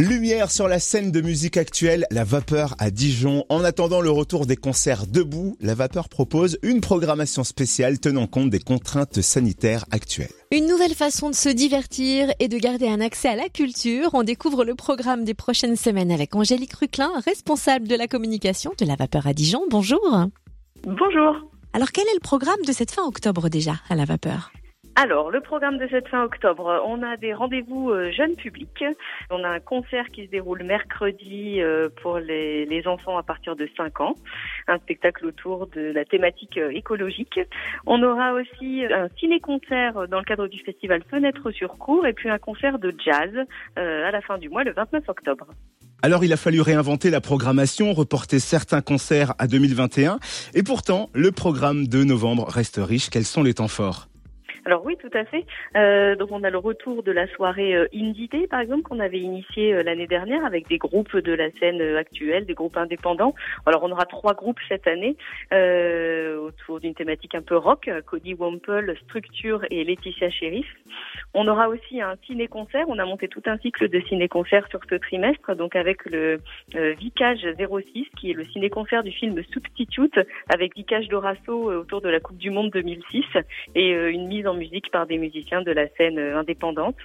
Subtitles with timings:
[0.00, 3.44] Lumière sur la scène de musique actuelle, La Vapeur à Dijon.
[3.50, 8.48] En attendant le retour des concerts debout, La Vapeur propose une programmation spéciale tenant compte
[8.48, 10.30] des contraintes sanitaires actuelles.
[10.52, 14.08] Une nouvelle façon de se divertir et de garder un accès à la culture.
[14.14, 18.86] On découvre le programme des prochaines semaines avec Angélique Ruclin, responsable de la communication de
[18.86, 19.64] La Vapeur à Dijon.
[19.68, 20.00] Bonjour.
[20.82, 21.36] Bonjour.
[21.74, 24.50] Alors quel est le programme de cette fin octobre déjà à La Vapeur?
[24.96, 28.84] Alors, le programme de cette fin octobre, on a des rendez-vous euh, jeunes publics.
[29.30, 33.68] On a un concert qui se déroule mercredi euh, pour les, enfants à partir de
[33.76, 34.14] 5 ans,
[34.66, 37.38] un spectacle autour de la thématique euh, écologique.
[37.86, 42.28] On aura aussi un ciné-concert dans le cadre du festival Fenêtre sur cours et puis
[42.28, 43.30] un concert de jazz
[43.76, 45.46] à la fin du mois, le 29 octobre.
[46.02, 50.18] Alors il a fallu réinventer la programmation, reporter certains concerts à 2021,
[50.54, 53.10] et pourtant le programme de novembre reste riche.
[53.10, 54.10] Quels sont les temps forts?
[54.64, 55.44] Alors oui, tout à fait.
[55.76, 57.86] Euh, donc on a le retour de la soirée euh,
[58.50, 61.98] par exemple, qu'on avait initié euh, l'année dernière avec des groupes de la scène euh,
[61.98, 63.34] actuelle, des groupes indépendants.
[63.66, 65.16] Alors on aura trois groupes cette année
[65.50, 70.66] autour d'une thématique un peu rock, Cody Wample, Structure et Laetitia Sheriff.
[71.34, 72.86] On aura aussi un ciné-concert.
[72.88, 76.40] On a monté tout un cycle de ciné-concerts sur ce trimestre, donc avec le
[76.74, 82.20] Vicage 06, qui est le ciné-concert du film Substitute, avec Vicage Dorasso autour de la
[82.20, 83.24] Coupe du Monde 2006
[83.74, 86.96] et une mise en musique par des musiciens de la scène euh, indépendante.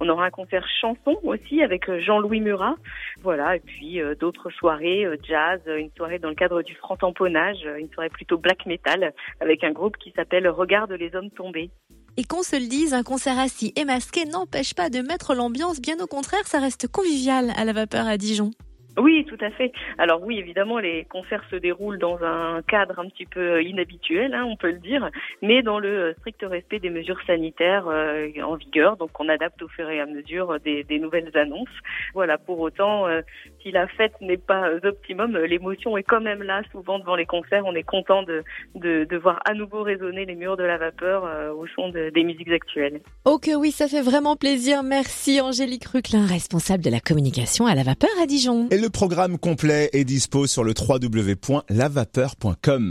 [0.00, 2.76] On aura un concert chanson aussi avec euh, Jean-Louis Murat.
[3.22, 7.68] Voilà, et puis euh, d'autres soirées jazz, une soirée dans le cadre du franc tamponnage,
[7.78, 11.70] une soirée plutôt black metal avec un groupe qui s'appelle Regarde les hommes tombés.
[12.20, 15.80] Et qu'on se le dise, un concert assis et masqué n'empêche pas de mettre l'ambiance,
[15.80, 18.50] bien au contraire, ça reste convivial à la vapeur à Dijon.
[18.98, 19.72] Oui, tout à fait.
[19.98, 24.44] Alors oui, évidemment, les concerts se déroulent dans un cadre un petit peu inhabituel, hein,
[24.46, 25.10] on peut le dire,
[25.42, 28.96] mais dans le strict respect des mesures sanitaires euh, en vigueur.
[28.96, 31.68] Donc on adapte au fur et à mesure des, des nouvelles annonces.
[32.14, 33.20] Voilà, pour autant, euh,
[33.62, 36.62] si la fête n'est pas optimum, l'émotion est quand même là.
[36.72, 38.42] Souvent devant les concerts, on est content de,
[38.74, 42.24] de, de voir à nouveau résonner les murs de la vapeur euh, au son des
[42.24, 43.00] musiques actuelles.
[43.24, 44.82] Ok, oui, ça fait vraiment plaisir.
[44.82, 48.68] Merci Angélique Ruclin, responsable de la communication à la vapeur à Dijon.
[48.80, 52.88] Le programme complet est dispo sur le www.lavapeur.com.